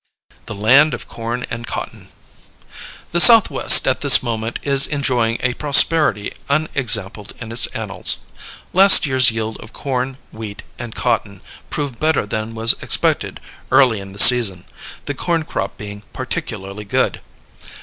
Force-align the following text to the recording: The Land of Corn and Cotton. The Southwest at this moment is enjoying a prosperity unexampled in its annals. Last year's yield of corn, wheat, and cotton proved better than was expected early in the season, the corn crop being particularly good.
The 0.47 0.55
Land 0.55 0.95
of 0.95 1.07
Corn 1.07 1.45
and 1.51 1.67
Cotton. 1.67 2.07
The 3.11 3.19
Southwest 3.19 3.87
at 3.87 4.01
this 4.01 4.23
moment 4.23 4.57
is 4.63 4.87
enjoying 4.87 5.37
a 5.43 5.53
prosperity 5.53 6.33
unexampled 6.49 7.33
in 7.39 7.51
its 7.51 7.67
annals. 7.67 8.17
Last 8.73 9.05
year's 9.05 9.29
yield 9.29 9.57
of 9.57 9.73
corn, 9.73 10.17
wheat, 10.31 10.63
and 10.79 10.95
cotton 10.95 11.39
proved 11.69 11.99
better 11.99 12.25
than 12.25 12.55
was 12.55 12.73
expected 12.81 13.39
early 13.71 13.99
in 13.99 14.11
the 14.11 14.17
season, 14.17 14.65
the 15.05 15.13
corn 15.13 15.43
crop 15.43 15.77
being 15.77 16.01
particularly 16.13 16.83
good. 16.85 17.21